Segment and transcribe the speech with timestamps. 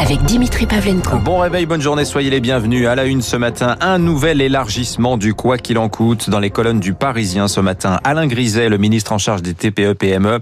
[0.00, 1.18] avec Dimitri Pavlenko.
[1.18, 2.86] Bon réveil, bonne journée, soyez les bienvenus.
[2.86, 6.50] À la une ce matin, un nouvel élargissement du quoi qu'il en coûte dans les
[6.50, 7.98] colonnes du Parisien ce matin.
[8.04, 10.38] Alain Griset, le ministre en charge des TPE-PME,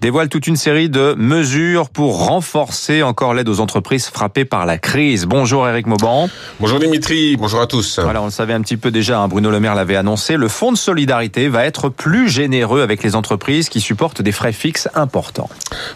[0.00, 4.78] dévoile toute une série de mesures pour renforcer encore l'aide aux entreprises frappées par la
[4.78, 5.26] crise.
[5.26, 6.28] Bonjour Eric Mauban.
[6.58, 8.00] Bonjour Dimitri, bonjour à tous.
[8.02, 10.48] Voilà, on le savait un petit peu déjà, hein, Bruno Le Maire l'avait annoncé, le
[10.48, 14.88] fonds de solidarité va être plus généreux avec les entreprises qui supportent des frais fixes
[14.94, 15.48] importants.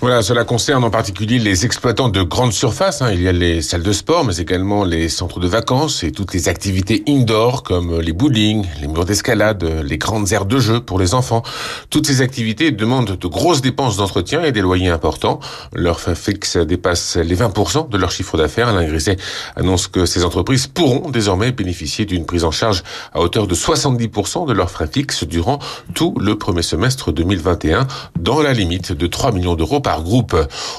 [0.00, 3.12] Voilà, cela concerne en particulier les exploitants de grandes surfaces Hein.
[3.12, 6.32] Il y a les salles de sport, mais également les centres de vacances et toutes
[6.32, 10.98] les activités indoor comme les bowling, les murs d'escalade, les grandes aires de jeu pour
[10.98, 11.42] les enfants.
[11.90, 15.40] Toutes ces activités demandent de grosses dépenses d'entretien et des loyers importants.
[15.72, 18.68] Leur fixe dépasse les 20% de leur chiffre d'affaires.
[18.68, 19.16] Alain Griset
[19.56, 24.46] annonce que ces entreprises pourront désormais bénéficier d'une prise en charge à hauteur de 70%
[24.46, 25.58] de leurs frais fixes durant
[25.94, 27.86] tout le premier semestre 2021
[28.18, 30.36] dans la limite de 3 millions d'euros par groupe.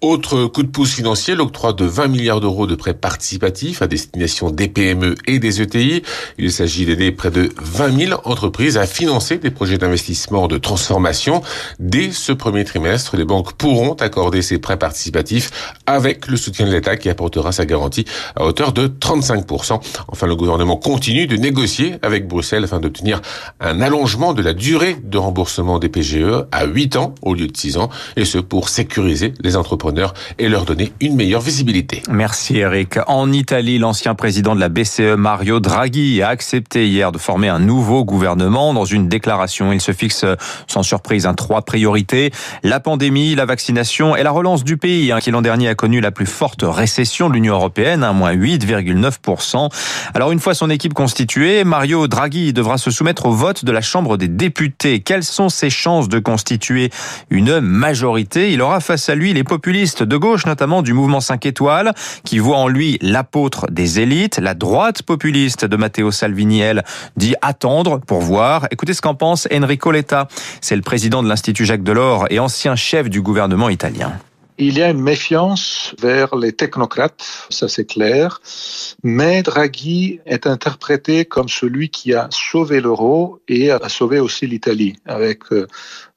[0.00, 4.50] Autre coup de pouce financier, l'octroi de 20 milliards d'euros de prêts participatifs à destination
[4.50, 6.02] des PME et des ETI.
[6.38, 11.42] Il s'agit d'aider près de 20 000 entreprises à financer des projets d'investissement de transformation.
[11.78, 15.50] Dès ce premier trimestre, les banques pourront accorder ces prêts participatifs
[15.86, 18.04] avec le soutien de l'État qui apportera sa garantie
[18.36, 19.80] à hauteur de 35%.
[20.08, 23.20] Enfin, le gouvernement continue de négocier avec Bruxelles afin d'obtenir
[23.60, 27.56] un allongement de la durée de remboursement des PGE à 8 ans au lieu de
[27.56, 31.79] 6 ans, et ce pour sécuriser les entrepreneurs et leur donner une meilleure visibilité.
[32.10, 32.98] Merci Eric.
[33.06, 37.58] En Italie, l'ancien président de la BCE, Mario Draghi, a accepté hier de former un
[37.58, 38.74] nouveau gouvernement.
[38.74, 40.24] Dans une déclaration, il se fixe
[40.66, 42.32] sans surprise un trois priorités.
[42.62, 46.00] La pandémie, la vaccination et la relance du pays, hein, qui l'an dernier a connu
[46.00, 49.70] la plus forte récession de l'Union européenne, un moins 8,9%.
[50.14, 53.80] Alors une fois son équipe constituée, Mario Draghi devra se soumettre au vote de la
[53.80, 55.00] Chambre des députés.
[55.00, 56.90] Quelles sont ses chances de constituer
[57.30, 58.52] une majorité?
[58.52, 61.69] Il aura face à lui les populistes de gauche, notamment du mouvement 5 étoiles
[62.24, 64.38] qui voit en lui l'apôtre des élites.
[64.38, 66.84] La droite populiste de Matteo Salvini, elle,
[67.16, 68.66] dit attendre pour voir.
[68.70, 70.28] Écoutez ce qu'en pense Enrico Letta.
[70.60, 74.12] C'est le président de l'Institut Jacques Delors et ancien chef du gouvernement italien.
[74.62, 78.42] Il y a une méfiance vers les technocrates, ça c'est clair,
[79.02, 84.98] mais Draghi est interprété comme celui qui a sauvé l'euro et a sauvé aussi l'Italie
[85.06, 85.66] avec euh,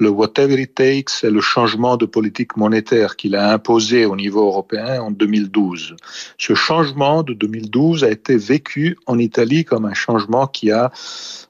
[0.00, 4.46] le whatever it takes et le changement de politique monétaire qu'il a imposé au niveau
[4.46, 5.96] européen en 2012.
[6.38, 10.90] Ce changement de 2012 a été vécu en Italie comme un changement qui a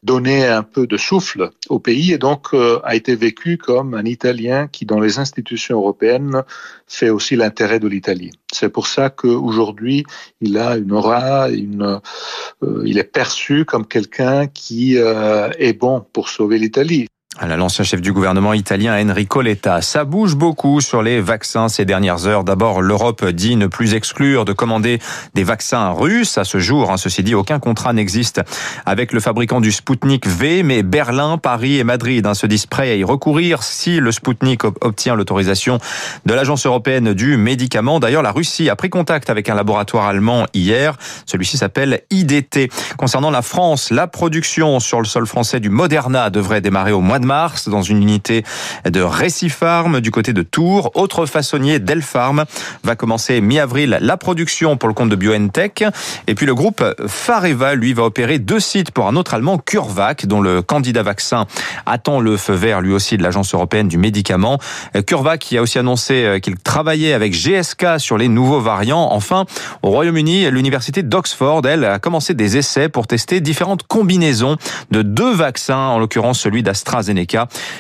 [0.03, 4.05] donné un peu de souffle au pays et donc euh, a été vécu comme un
[4.05, 6.43] Italien qui, dans les institutions européennes,
[6.87, 8.31] fait aussi l'intérêt de l'Italie.
[8.53, 10.05] C'est pour ça qu'aujourd'hui,
[10.41, 12.01] il a une aura, euh,
[12.85, 17.07] il est perçu comme quelqu'un qui euh, est bon pour sauver l'Italie.
[17.43, 19.81] L'ancien chef du gouvernement italien Enrico Letta.
[19.81, 22.45] Ça bouge beaucoup sur les vaccins ces dernières heures.
[22.45, 24.99] D'abord, l'Europe dit ne plus exclure de commander
[25.35, 26.37] des vaccins russes.
[26.37, 28.43] À ce jour, hein, ceci dit, aucun contrat n'existe
[28.85, 32.91] avec le fabricant du Sputnik V, mais Berlin, Paris et Madrid hein, se disent prêts
[32.91, 35.79] à y recourir si le Sputnik obtient l'autorisation
[36.27, 38.01] de l'Agence européenne du médicament.
[38.01, 40.99] D'ailleurs, la Russie a pris contact avec un laboratoire allemand hier.
[41.25, 42.69] Celui-ci s'appelle IDT.
[42.99, 47.19] Concernant la France, la production sur le sol français du Moderna devrait démarrer au mois
[47.19, 47.30] de
[47.69, 48.43] dans une unité
[48.85, 50.91] de Récifarm du côté de Tours.
[50.95, 52.45] Autre façonnier, Delpharm,
[52.83, 55.85] va commencer mi-avril la production pour le compte de BioNTech.
[56.27, 60.27] Et puis le groupe Fareva, lui, va opérer deux sites pour un autre allemand, CureVac,
[60.27, 61.47] dont le candidat vaccin
[61.87, 64.59] attend le feu vert, lui aussi, de l'Agence européenne du médicament.
[65.07, 69.09] CureVac qui a aussi annoncé euh, qu'il travaillait avec GSK sur les nouveaux variants.
[69.13, 69.45] Enfin,
[69.83, 74.57] au Royaume-Uni, l'université d'Oxford, elle, a commencé des essais pour tester différentes combinaisons
[74.91, 77.20] de deux vaccins, en l'occurrence celui d'AstraZeneca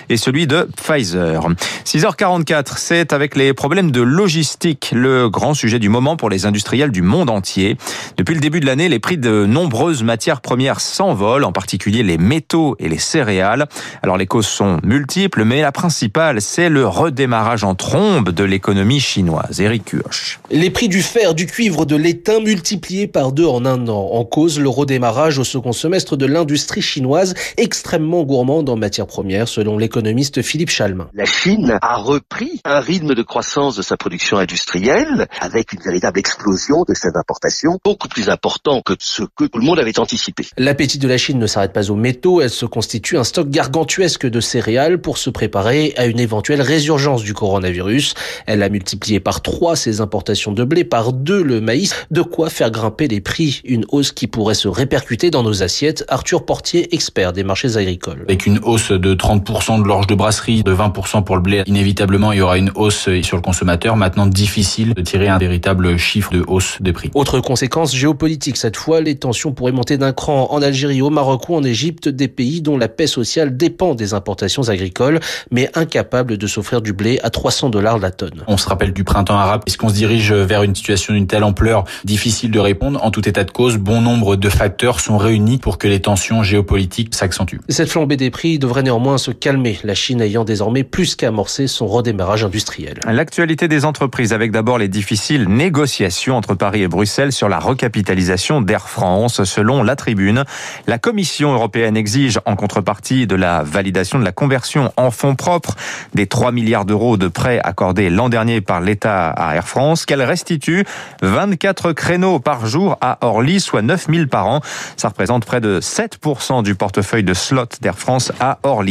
[0.08, 1.48] et celui de Pfizer.
[1.84, 6.90] 6h44, c'est avec les problèmes de logistique le grand sujet du moment pour les industriels
[6.90, 7.76] du monde entier.
[8.16, 12.18] Depuis le début de l'année, les prix de nombreuses matières premières s'envolent, en particulier les
[12.18, 13.66] métaux et les céréales.
[14.02, 19.00] Alors les causes sont multiples, mais la principale, c'est le redémarrage en trombe de l'économie
[19.00, 19.60] chinoise.
[19.60, 20.38] Eric Kioch.
[20.50, 24.10] Les prix du fer, du cuivre, de l'étain multipliés par deux en un an.
[24.12, 29.19] En cause, le redémarrage au second semestre de l'industrie chinoise, extrêmement gourmande en matières premières
[29.46, 31.08] selon l'économiste Philippe Chalmin.
[31.14, 36.18] La Chine a repris un rythme de croissance de sa production industrielle avec une véritable
[36.18, 40.46] explosion de ses importations, beaucoup plus important que ce que tout le monde avait anticipé.
[40.56, 44.26] L'appétit de la Chine ne s'arrête pas aux métaux, elle se constitue un stock gargantuesque
[44.26, 48.14] de céréales pour se préparer à une éventuelle résurgence du coronavirus.
[48.46, 52.50] Elle a multiplié par trois ses importations de blé, par deux le maïs, de quoi
[52.50, 56.04] faire grimper les prix, une hausse qui pourrait se répercuter dans nos assiettes.
[56.08, 58.22] Arthur Portier, expert des marchés agricoles.
[58.22, 61.62] Avec une hausse de de 30% de l'orge de brasserie, de 20% pour le blé.
[61.66, 63.97] Inévitablement, il y aura une hausse sur le consommateur.
[63.97, 67.10] Maintenant, difficile de tirer un véritable chiffre de hausse des prix.
[67.15, 71.48] Autre conséquence géopolitique, cette fois, les tensions pourraient monter d'un cran en Algérie, au Maroc
[71.48, 75.18] ou en Égypte, des pays dont la paix sociale dépend des importations agricoles,
[75.51, 78.45] mais incapables de s'offrir du blé à 300 dollars la tonne.
[78.47, 79.63] On se rappelle du printemps arabe.
[79.66, 81.84] Est-ce qu'on se dirige vers une situation d'une telle ampleur?
[82.04, 83.03] Difficile de répondre.
[83.03, 86.45] En tout état de cause, bon nombre de facteurs sont réunis pour que les tensions
[86.45, 87.60] géopolitiques s'accentuent.
[87.68, 91.86] Cette flambée des prix devrait néanmoins se calmer, la Chine ayant désormais plus qu'amorcé son
[91.86, 93.00] redémarrage industriel.
[93.06, 98.60] L'actualité des entreprises avec d'abord les difficiles négociations entre Paris et Bruxelles sur la recapitalisation
[98.60, 99.42] d'Air France.
[99.44, 100.44] Selon la tribune,
[100.86, 105.74] la Commission européenne exige en contrepartie de la validation de la conversion en fonds propres
[106.14, 110.22] des 3 milliards d'euros de prêts accordés l'an dernier par l'État à Air France qu'elle
[110.22, 110.84] restitue
[111.22, 114.60] 24 créneaux par jour à Orly, soit 9000 par an.
[114.96, 118.90] Ça représente près de 7% du portefeuille de slot d'Air France à Orly.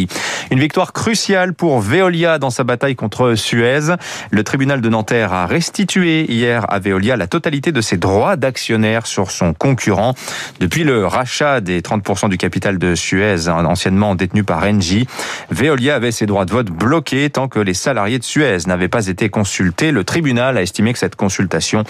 [0.51, 3.96] Une victoire cruciale pour Veolia dans sa bataille contre Suez.
[4.31, 9.07] Le tribunal de Nanterre a restitué hier à Veolia la totalité de ses droits d'actionnaire
[9.07, 10.13] sur son concurrent.
[10.60, 15.07] Depuis le rachat des 30% du capital de Suez, anciennement détenu par Engie,
[15.50, 19.07] Veolia avait ses droits de vote bloqués tant que les salariés de Suez n'avaient pas
[19.07, 19.92] été consultés.
[19.92, 21.84] Le tribunal a estimé que cette consultation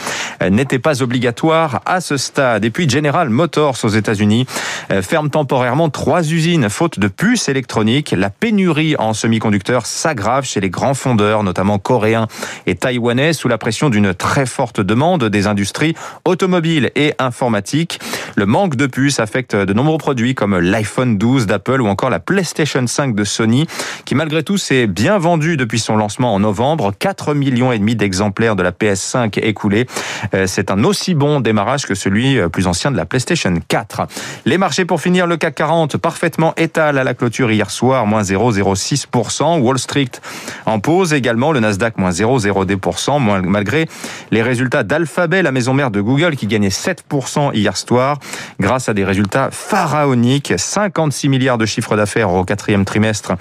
[0.50, 2.66] n'était pas obligatoire à ce stade.
[2.66, 4.46] Et puis General Motors aux États-Unis
[5.02, 7.99] ferme temporairement trois usines faute de puces électroniques.
[8.16, 12.28] La pénurie en semi-conducteurs s'aggrave chez les grands fondeurs, notamment coréens
[12.66, 18.00] et taïwanais, sous la pression d'une très forte demande des industries automobiles et informatiques.
[18.36, 22.20] Le manque de puces affecte de nombreux produits comme l'iPhone 12 d'Apple ou encore la
[22.20, 23.68] PlayStation 5 de Sony,
[24.06, 26.94] qui malgré tout s'est bien vendu depuis son lancement en novembre.
[26.98, 29.88] 4 millions et demi d'exemplaires de la PS5 écoulés.
[30.46, 34.04] C'est un aussi bon démarrage que celui plus ancien de la PlayStation 4.
[34.46, 38.22] Les marchés pour finir, le CAC 40 parfaitement étal à la clôture hier soir, moins
[38.22, 39.60] 0,06%.
[39.60, 40.12] Wall Street
[40.66, 43.88] en pause également, le Nasdaq moins 0,02%, malgré
[44.32, 48.20] les résultats d'Alphabet, la maison mère de Google, qui gagnait 7% hier soir,
[48.60, 50.54] grâce à des résultats pharaoniques.
[50.58, 53.34] 56 milliards de chiffre d'affaires au quatrième trimestre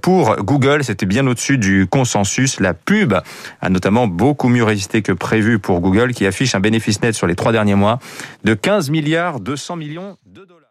[0.00, 0.84] pour Google.
[0.84, 2.60] C'était bien au-dessus du consensus.
[2.60, 3.14] La pub
[3.60, 7.26] a notamment beaucoup mieux résisté que prévu pour Google, qui affiche un bénéfice net sur
[7.26, 7.98] les trois derniers mois
[8.44, 10.63] de 15 milliards 200 millions de dollars.